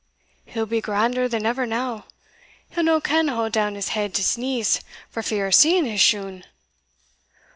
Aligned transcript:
He'll 0.45 0.65
be 0.65 0.81
grander 0.81 1.27
than 1.27 1.45
ever 1.45 1.67
now 1.67 2.05
he'll 2.71 2.83
no 2.83 2.99
can 2.99 3.27
haud 3.27 3.51
down 3.51 3.75
his 3.75 3.89
head 3.89 4.15
to 4.15 4.23
sneeze, 4.23 4.81
for 5.11 5.21
fear 5.21 5.45
o' 5.45 5.51
seeing 5.51 5.85
his 5.85 6.01
shoon." 6.01 6.43